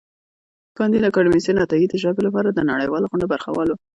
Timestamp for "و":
3.71-3.77